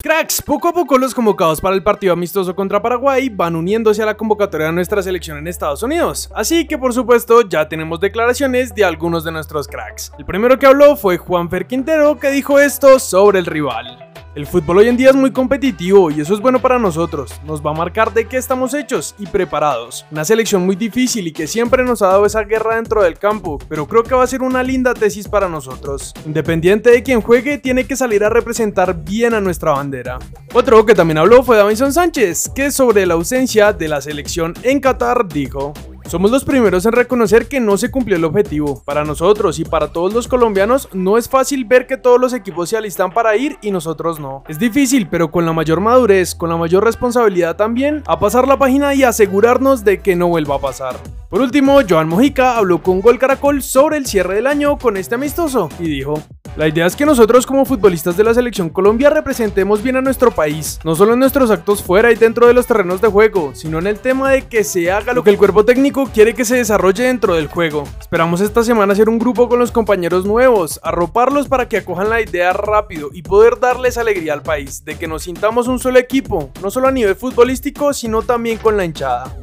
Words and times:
Cracks, 0.00 0.40
poco 0.40 0.68
a 0.68 0.72
poco 0.72 0.96
los 0.96 1.12
convocados 1.12 1.60
para 1.60 1.74
el 1.74 1.82
partido 1.82 2.12
amistoso 2.12 2.54
contra 2.54 2.80
Paraguay 2.80 3.28
van 3.28 3.56
uniéndose 3.56 4.00
a 4.00 4.06
la 4.06 4.16
convocatoria 4.16 4.68
de 4.68 4.72
nuestra 4.72 5.02
selección 5.02 5.38
en 5.38 5.48
Estados 5.48 5.82
Unidos, 5.82 6.30
así 6.36 6.68
que 6.68 6.78
por 6.78 6.94
supuesto 6.94 7.42
ya 7.42 7.68
tenemos 7.68 7.98
declaraciones 7.98 8.72
de 8.72 8.84
algunos 8.84 9.24
de 9.24 9.32
nuestros 9.32 9.66
cracks. 9.66 10.12
El 10.16 10.24
primero 10.24 10.56
que 10.56 10.66
habló 10.66 10.94
fue 10.94 11.18
Juan 11.18 11.50
Fer 11.50 11.66
Quintero 11.66 12.16
que 12.16 12.30
dijo 12.30 12.60
esto 12.60 13.00
sobre 13.00 13.40
el 13.40 13.46
rival. 13.46 14.07
El 14.38 14.46
fútbol 14.46 14.78
hoy 14.78 14.86
en 14.86 14.96
día 14.96 15.10
es 15.10 15.16
muy 15.16 15.32
competitivo 15.32 16.12
y 16.12 16.20
eso 16.20 16.32
es 16.32 16.38
bueno 16.38 16.62
para 16.62 16.78
nosotros, 16.78 17.32
nos 17.44 17.60
va 17.60 17.72
a 17.72 17.74
marcar 17.74 18.14
de 18.14 18.26
qué 18.26 18.36
estamos 18.36 18.72
hechos 18.72 19.16
y 19.18 19.26
preparados. 19.26 20.06
Una 20.12 20.24
selección 20.24 20.64
muy 20.64 20.76
difícil 20.76 21.26
y 21.26 21.32
que 21.32 21.48
siempre 21.48 21.82
nos 21.82 22.02
ha 22.02 22.06
dado 22.06 22.24
esa 22.24 22.44
guerra 22.44 22.76
dentro 22.76 23.02
del 23.02 23.18
campo, 23.18 23.58
pero 23.68 23.88
creo 23.88 24.04
que 24.04 24.14
va 24.14 24.22
a 24.22 24.28
ser 24.28 24.42
una 24.42 24.62
linda 24.62 24.94
tesis 24.94 25.26
para 25.26 25.48
nosotros. 25.48 26.14
Independiente 26.24 26.92
de 26.92 27.02
quien 27.02 27.20
juegue, 27.20 27.58
tiene 27.58 27.84
que 27.88 27.96
salir 27.96 28.22
a 28.22 28.30
representar 28.30 29.02
bien 29.02 29.34
a 29.34 29.40
nuestra 29.40 29.72
bandera. 29.72 30.20
Otro 30.54 30.86
que 30.86 30.94
también 30.94 31.18
habló 31.18 31.42
fue 31.42 31.56
Davinson 31.56 31.92
Sánchez, 31.92 32.48
que 32.54 32.70
sobre 32.70 33.06
la 33.06 33.14
ausencia 33.14 33.72
de 33.72 33.88
la 33.88 34.00
selección 34.00 34.54
en 34.62 34.78
Qatar 34.78 35.26
dijo, 35.26 35.72
somos 36.08 36.30
los 36.30 36.44
primeros 36.44 36.86
en 36.86 36.92
reconocer 36.92 37.48
que 37.48 37.60
no 37.60 37.76
se 37.76 37.90
cumplió 37.90 38.16
el 38.16 38.24
objetivo. 38.24 38.82
Para 38.84 39.04
nosotros 39.04 39.58
y 39.58 39.64
para 39.64 39.92
todos 39.92 40.12
los 40.14 40.28
colombianos 40.28 40.88
no 40.92 41.18
es 41.18 41.28
fácil 41.28 41.64
ver 41.64 41.86
que 41.86 41.96
todos 41.96 42.20
los 42.20 42.32
equipos 42.32 42.68
se 42.70 42.76
alistan 42.76 43.12
para 43.12 43.36
ir 43.36 43.58
y 43.62 43.70
nosotros 43.70 44.18
no. 44.18 44.44
Es 44.48 44.58
difícil, 44.58 45.08
pero 45.08 45.30
con 45.30 45.44
la 45.44 45.52
mayor 45.52 45.80
madurez, 45.80 46.34
con 46.34 46.48
la 46.48 46.56
mayor 46.56 46.84
responsabilidad 46.84 47.56
también, 47.56 48.02
a 48.06 48.18
pasar 48.18 48.48
la 48.48 48.58
página 48.58 48.94
y 48.94 49.02
asegurarnos 49.02 49.84
de 49.84 50.00
que 50.00 50.16
no 50.16 50.28
vuelva 50.28 50.56
a 50.56 50.60
pasar. 50.60 50.96
Por 51.28 51.42
último, 51.42 51.80
Joan 51.88 52.08
Mojica 52.08 52.56
habló 52.56 52.82
con 52.82 53.00
Gol 53.00 53.18
Caracol 53.18 53.62
sobre 53.62 53.98
el 53.98 54.06
cierre 54.06 54.36
del 54.36 54.46
año 54.46 54.78
con 54.78 54.96
este 54.96 55.14
amistoso 55.14 55.68
y 55.78 55.88
dijo, 55.88 56.22
la 56.56 56.68
idea 56.68 56.86
es 56.86 56.96
que 56.96 57.06
nosotros 57.06 57.46
como 57.46 57.64
futbolistas 57.64 58.16
de 58.16 58.24
la 58.24 58.34
selección 58.34 58.68
Colombia 58.68 59.10
representemos 59.10 59.82
bien 59.82 59.96
a 59.96 60.00
nuestro 60.00 60.30
país, 60.30 60.80
no 60.84 60.94
solo 60.94 61.12
en 61.12 61.20
nuestros 61.20 61.50
actos 61.50 61.82
fuera 61.82 62.10
y 62.10 62.16
dentro 62.16 62.46
de 62.46 62.54
los 62.54 62.66
terrenos 62.66 63.00
de 63.00 63.08
juego, 63.08 63.54
sino 63.54 63.78
en 63.78 63.86
el 63.86 63.98
tema 63.98 64.30
de 64.30 64.42
que 64.42 64.64
se 64.64 64.90
haga 64.90 65.12
lo 65.12 65.22
que 65.24 65.30
el 65.30 65.38
cuerpo 65.38 65.64
técnico 65.64 66.10
quiere 66.12 66.34
que 66.34 66.44
se 66.44 66.56
desarrolle 66.56 67.04
dentro 67.04 67.34
del 67.34 67.48
juego. 67.48 67.84
Esperamos 68.00 68.40
esta 68.40 68.64
semana 68.64 68.92
hacer 68.92 69.08
un 69.08 69.18
grupo 69.18 69.48
con 69.48 69.58
los 69.58 69.72
compañeros 69.72 70.24
nuevos, 70.24 70.80
arroparlos 70.82 71.48
para 71.48 71.68
que 71.68 71.78
acojan 71.78 72.10
la 72.10 72.20
idea 72.20 72.52
rápido 72.52 73.10
y 73.12 73.22
poder 73.22 73.60
darles 73.60 73.98
alegría 73.98 74.32
al 74.32 74.42
país, 74.42 74.84
de 74.84 74.96
que 74.96 75.08
nos 75.08 75.24
sintamos 75.24 75.68
un 75.68 75.78
solo 75.78 75.98
equipo, 75.98 76.50
no 76.62 76.70
solo 76.70 76.88
a 76.88 76.92
nivel 76.92 77.16
futbolístico, 77.16 77.92
sino 77.92 78.22
también 78.22 78.58
con 78.58 78.76
la 78.76 78.84
hinchada. 78.84 79.34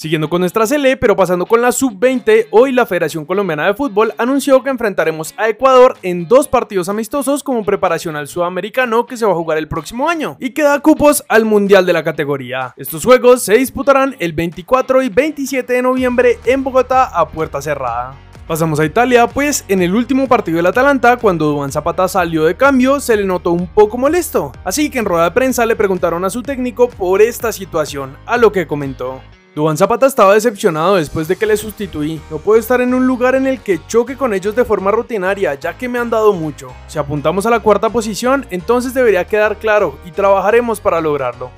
Siguiendo 0.00 0.30
con 0.30 0.38
nuestra 0.42 0.64
Sele, 0.64 0.96
pero 0.96 1.16
pasando 1.16 1.44
con 1.44 1.60
la 1.60 1.72
Sub-20, 1.72 2.46
hoy 2.52 2.70
la 2.70 2.86
Federación 2.86 3.24
Colombiana 3.24 3.66
de 3.66 3.74
Fútbol 3.74 4.14
anunció 4.16 4.62
que 4.62 4.70
enfrentaremos 4.70 5.34
a 5.36 5.48
Ecuador 5.48 5.96
en 6.04 6.28
dos 6.28 6.46
partidos 6.46 6.88
amistosos 6.88 7.42
como 7.42 7.64
preparación 7.64 8.14
al 8.14 8.28
Sudamericano 8.28 9.06
que 9.06 9.16
se 9.16 9.26
va 9.26 9.32
a 9.32 9.34
jugar 9.34 9.58
el 9.58 9.66
próximo 9.66 10.08
año 10.08 10.36
y 10.38 10.50
que 10.50 10.62
da 10.62 10.78
cupos 10.78 11.24
al 11.28 11.44
Mundial 11.46 11.84
de 11.84 11.94
la 11.94 12.04
categoría. 12.04 12.74
Estos 12.76 13.04
juegos 13.04 13.42
se 13.42 13.54
disputarán 13.54 14.14
el 14.20 14.34
24 14.34 15.02
y 15.02 15.08
27 15.08 15.72
de 15.72 15.82
noviembre 15.82 16.38
en 16.44 16.62
Bogotá 16.62 17.06
a 17.06 17.26
puerta 17.26 17.60
cerrada. 17.60 18.14
Pasamos 18.46 18.78
a 18.78 18.84
Italia, 18.84 19.26
pues 19.26 19.64
en 19.66 19.82
el 19.82 19.96
último 19.96 20.28
partido 20.28 20.58
del 20.58 20.66
Atalanta, 20.66 21.16
cuando 21.16 21.46
Duan 21.46 21.72
Zapata 21.72 22.06
salió 22.06 22.44
de 22.44 22.56
cambio, 22.56 23.00
se 23.00 23.16
le 23.16 23.24
notó 23.24 23.50
un 23.50 23.66
poco 23.66 23.98
molesto. 23.98 24.52
Así 24.62 24.90
que 24.90 25.00
en 25.00 25.06
rueda 25.06 25.24
de 25.24 25.32
prensa 25.32 25.66
le 25.66 25.74
preguntaron 25.74 26.24
a 26.24 26.30
su 26.30 26.44
técnico 26.44 26.88
por 26.88 27.20
esta 27.20 27.50
situación, 27.50 28.16
a 28.26 28.36
lo 28.36 28.52
que 28.52 28.68
comentó. 28.68 29.20
Duván 29.58 29.76
Zapata 29.76 30.06
estaba 30.06 30.34
decepcionado 30.34 30.94
después 30.94 31.26
de 31.26 31.34
que 31.34 31.44
le 31.44 31.56
sustituí. 31.56 32.20
No 32.30 32.38
puedo 32.38 32.60
estar 32.60 32.80
en 32.80 32.94
un 32.94 33.08
lugar 33.08 33.34
en 33.34 33.44
el 33.44 33.58
que 33.58 33.80
choque 33.88 34.16
con 34.16 34.32
ellos 34.32 34.54
de 34.54 34.64
forma 34.64 34.92
rutinaria, 34.92 35.54
ya 35.54 35.76
que 35.76 35.88
me 35.88 35.98
han 35.98 36.10
dado 36.10 36.32
mucho. 36.32 36.68
Si 36.86 36.96
apuntamos 36.96 37.44
a 37.44 37.50
la 37.50 37.58
cuarta 37.58 37.90
posición, 37.90 38.46
entonces 38.50 38.94
debería 38.94 39.26
quedar 39.26 39.56
claro 39.56 39.98
y 40.04 40.12
trabajaremos 40.12 40.78
para 40.78 41.00
lograrlo. 41.00 41.50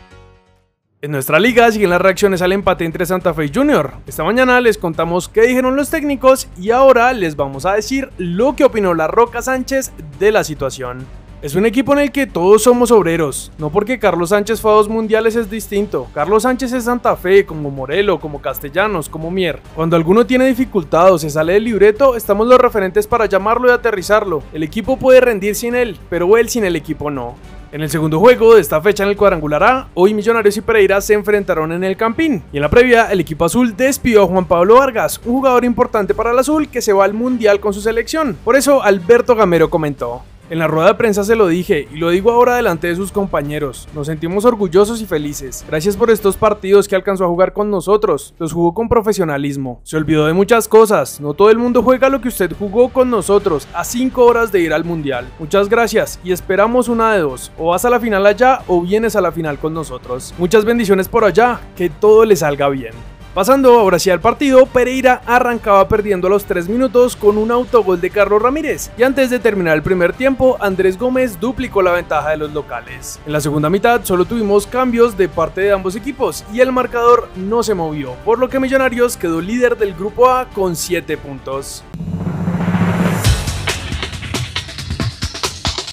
En 1.03 1.11
nuestra 1.11 1.39
liga 1.39 1.71
siguen 1.71 1.91
las 1.91 2.01
reacciones 2.01 2.41
al 2.41 2.53
empate 2.53 2.87
entre 2.87 3.05
Santa 3.05 3.35
Fe 3.35 3.45
y 3.45 3.53
Junior. 3.55 3.93
Esta 4.07 4.25
mañana 4.25 4.63
les 4.63 4.79
contamos 4.79 5.29
qué 5.29 5.43
dijeron 5.43 5.77
los 5.77 5.91
técnicos 5.91 6.49
y 6.59 6.71
ahora 6.71 7.13
les 7.13 7.37
vamos 7.37 7.67
a 7.67 7.75
decir 7.75 8.09
lo 8.17 8.57
que 8.57 8.65
opinó 8.65 8.95
la 8.95 9.09
Roca 9.09 9.43
Sánchez 9.43 9.93
de 10.19 10.33
la 10.33 10.43
situación. 10.43 11.05
Es 11.43 11.55
un 11.55 11.65
equipo 11.65 11.95
en 11.95 12.01
el 12.01 12.13
que 12.13 12.27
todos 12.27 12.65
somos 12.65 12.91
obreros, 12.91 13.51
no 13.57 13.71
porque 13.71 13.99
Carlos 13.99 14.29
Sánchez 14.29 14.61
fue 14.61 14.73
a 14.73 14.75
dos 14.75 14.91
mundiales 14.91 15.37
es 15.37 15.49
distinto. 15.49 16.07
Carlos 16.13 16.43
Sánchez 16.43 16.71
es 16.75 16.85
Santa 16.85 17.17
Fe, 17.17 17.47
como 17.47 17.71
Morelo, 17.71 18.21
como 18.21 18.43
Castellanos, 18.43 19.09
como 19.09 19.31
Mier. 19.31 19.59
Cuando 19.75 19.97
alguno 19.97 20.27
tiene 20.27 20.45
dificultad 20.45 21.15
o 21.15 21.19
se 21.19 21.31
sale 21.31 21.55
del 21.55 21.65
libreto, 21.65 22.15
estamos 22.15 22.47
los 22.47 22.59
referentes 22.59 23.07
para 23.07 23.25
llamarlo 23.25 23.69
y 23.69 23.71
aterrizarlo. 23.71 24.43
El 24.53 24.65
equipo 24.65 24.99
puede 24.99 25.23
rendir 25.23 25.55
sin 25.55 25.75
él, 25.75 25.99
pero 26.11 26.37
él 26.37 26.51
sin 26.51 26.65
el 26.65 26.77
equipo 26.77 27.11
no. 27.11 27.37
En 27.73 27.81
el 27.81 27.89
segundo 27.89 28.19
juego 28.19 28.55
de 28.55 28.61
esta 28.61 28.83
fecha 28.83 29.05
en 29.05 29.09
el 29.09 29.17
cuadrangular 29.17 29.63
A, 29.63 29.89
hoy 29.95 30.13
Millonarios 30.13 30.59
y 30.59 30.61
Pereira 30.61 31.01
se 31.01 31.15
enfrentaron 31.15 31.73
en 31.73 31.85
el 31.85 31.97
Campín. 31.97 32.43
Y 32.53 32.57
en 32.57 32.63
la 32.63 32.69
previa, 32.69 33.11
el 33.11 33.21
equipo 33.21 33.47
azul 33.47 33.75
despidió 33.75 34.25
a 34.25 34.27
Juan 34.27 34.45
Pablo 34.45 34.75
Vargas, 34.75 35.19
un 35.25 35.33
jugador 35.33 35.65
importante 35.65 36.13
para 36.13 36.33
el 36.33 36.39
azul 36.39 36.69
que 36.69 36.83
se 36.83 36.93
va 36.93 37.07
al 37.07 37.15
Mundial 37.15 37.61
con 37.61 37.73
su 37.73 37.81
selección. 37.81 38.37
Por 38.45 38.57
eso, 38.57 38.83
Alberto 38.83 39.35
Gamero 39.37 39.71
comentó. 39.71 40.23
En 40.51 40.59
la 40.59 40.67
rueda 40.67 40.89
de 40.89 40.95
prensa 40.95 41.23
se 41.23 41.37
lo 41.37 41.47
dije 41.47 41.87
y 41.93 41.99
lo 41.99 42.11
digo 42.11 42.33
ahora 42.33 42.57
delante 42.57 42.89
de 42.89 42.97
sus 42.97 43.13
compañeros. 43.13 43.87
Nos 43.95 44.09
sentimos 44.09 44.45
orgullosos 44.45 45.01
y 45.01 45.07
felices. 45.07 45.65
Gracias 45.69 45.97
por 45.97 46.11
estos 46.11 46.37
partidos 46.37 46.89
que 46.89 46.97
alcanzó 46.97 47.25
a 47.25 47.29
jugar 47.29 47.53
con 47.53 47.71
nosotros. 47.71 48.35
Los 48.37 48.53
jugó 48.53 48.75
con 48.75 48.89
profesionalismo. 48.89 49.81
Se 49.85 49.97
olvidó 49.97 50.27
de 50.27 50.33
muchas 50.33 50.67
cosas. 50.67 51.21
No 51.21 51.35
todo 51.35 51.51
el 51.51 51.59
mundo 51.59 51.85
juega 51.85 52.09
lo 52.09 52.21
que 52.21 52.27
usted 52.27 52.51
jugó 52.59 52.89
con 52.89 53.11
nosotros 53.11 53.69
a 53.73 53.85
5 53.85 54.25
horas 54.25 54.51
de 54.51 54.59
ir 54.59 54.73
al 54.73 54.85
mundial. 54.85 55.29
Muchas 55.39 55.69
gracias 55.69 56.19
y 56.25 56.33
esperamos 56.33 56.89
una 56.89 57.15
de 57.15 57.21
dos. 57.21 57.53
O 57.57 57.69
vas 57.69 57.85
a 57.85 57.91
la 57.91 58.01
final 58.01 58.27
allá 58.27 58.63
o 58.67 58.83
vienes 58.83 59.15
a 59.15 59.21
la 59.21 59.31
final 59.31 59.57
con 59.57 59.73
nosotros. 59.73 60.35
Muchas 60.37 60.65
bendiciones 60.65 61.09
por 61.09 61.23
allá. 61.25 61.61
Que 61.77 61.91
todo 61.91 62.25
le 62.25 62.35
salga 62.35 62.69
bien. 62.69 63.10
Pasando 63.35 63.79
ahora 63.79 64.01
sí 64.01 64.11
al 64.11 64.21
partido, 64.21 64.67
Pereira 64.67 65.23
arrancaba 65.25 65.87
perdiendo 65.87 66.29
los 66.29 66.47
3 66.47 66.69
minutos 66.69 67.15
con 67.15 67.39
un 67.39 67.53
autogol 67.53 68.01
de 68.01 68.11
Carlos 68.11 68.43
Ramírez 68.43 68.91
y 68.99 69.05
antes 69.05 69.31
de 69.31 69.39
terminar 69.39 69.77
el 69.77 69.85
primer 69.85 70.13
tiempo, 70.13 70.57
Andrés 70.59 70.99
Gómez 70.99 71.39
duplicó 71.39 71.81
la 71.81 71.93
ventaja 71.93 72.31
de 72.31 72.39
los 72.39 72.53
locales. 72.53 73.21
En 73.25 73.33
la 73.33 73.41
segunda 73.41 73.71
mitad 73.71 74.01
solo 74.03 74.25
tuvimos 74.25 74.67
cambios 74.67 75.17
de 75.17 75.29
parte 75.29 75.61
de 75.61 75.71
ambos 75.71 75.95
equipos 75.95 76.45
y 76.53 76.59
el 76.59 76.73
marcador 76.73 77.29
no 77.37 77.63
se 77.63 77.75
movió, 77.75 78.15
por 78.25 78.41
lo 78.41 78.49
que 78.49 78.59
Millonarios 78.59 79.17
quedó 79.17 79.41
líder 79.41 79.79
del 79.79 79.95
grupo 79.95 80.29
A 80.29 80.49
con 80.49 80.75
7 80.75 81.17
puntos. 81.17 81.85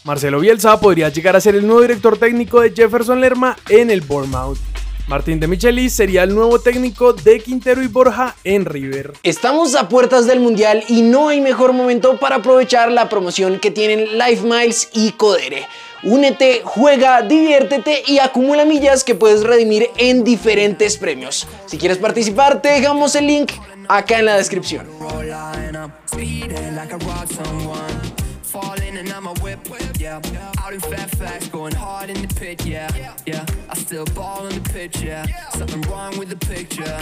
Marcelo 0.04 0.40
Bielsa 0.40 0.80
podría 0.80 1.10
llegar 1.10 1.36
a 1.36 1.42
ser 1.42 1.54
el 1.54 1.68
nuevo 1.68 1.82
director 1.82 2.18
técnico 2.18 2.62
de 2.62 2.72
Jefferson 2.72 3.22
Lerma 3.22 3.58
en 3.70 3.92
el 3.92 4.02
Bournemouth. 4.02 4.67
Martín 5.08 5.40
de 5.40 5.48
Michelis 5.48 5.94
sería 5.94 6.24
el 6.24 6.36
nuevo 6.36 6.60
técnico 6.60 7.14
de 7.14 7.40
Quintero 7.40 7.82
y 7.82 7.88
Borja 7.88 8.36
en 8.44 8.66
River. 8.66 9.14
Estamos 9.24 9.74
a 9.76 9.88
puertas 9.88 10.28
del 10.28 10.42
Mundial 10.42 10.84
y 10.90 11.02
no 11.02 11.30
hay 11.30 11.40
mejor 11.40 11.72
momento 11.72 12.20
para 12.20 12.36
aprovechar 12.36 12.92
la 12.92 13.08
promoción 13.08 13.60
que 13.60 13.72
tienen 13.72 14.18
Life 14.18 14.44
Miles 14.44 14.90
y 14.94 15.14
Codere. 15.14 15.66
Únete, 16.04 16.62
juega, 16.66 17.22
diviértete 17.22 18.04
y 18.06 18.20
acumula 18.20 18.66
millas 18.66 19.06
que 19.06 19.16
puedes 19.16 19.44
redimir 19.44 19.90
en 19.96 20.26
diferentes 20.26 20.98
premios. 20.98 21.48
Si 21.68 21.78
quieres 21.78 22.00
participar, 22.00 22.62
te 22.62 22.68
dejamos 22.68 23.16
el 23.16 23.28
link 23.28 23.54
acá 23.88 24.20
en 24.20 24.26
la 24.26 24.36
descripción. 24.36 24.88
Falling 28.62 28.98
and 28.98 29.10
I'm 29.10 29.28
a 29.28 29.34
whip, 29.36 29.60
yeah. 30.00 30.22
Out 30.64 30.74
in 30.74 30.80
Fairfax, 30.80 31.48
going 31.48 31.76
hard 31.76 32.10
in 32.10 32.20
the 32.22 32.34
pit, 32.34 32.66
yeah. 32.66 32.90
Yeah, 33.26 33.46
I 33.70 33.76
still 33.76 34.06
ball 34.06 34.46
on 34.46 34.54
the 34.54 34.70
pitch, 34.70 35.02
yeah. 35.02 35.26
Something 35.52 35.82
wrong 35.84 36.18
with 36.18 36.30
the 36.30 36.42
picture. 36.54 36.98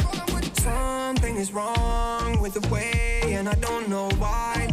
Something 0.62 1.36
is 1.38 1.54
wrong 1.54 2.42
with 2.42 2.54
the 2.60 2.68
way, 2.74 3.22
and 3.38 3.48
I 3.48 3.56
don't 3.56 3.88
know 3.88 4.10
why. 4.18 4.68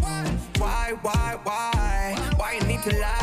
Why, 0.59 0.95
why, 1.03 1.39
why? 1.45 2.17
Why 2.37 2.59
you 2.59 2.67
need 2.67 2.83
to 2.83 3.01
lie? 3.01 3.03